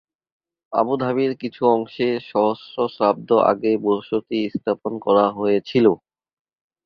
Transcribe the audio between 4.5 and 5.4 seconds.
স্থাপন করা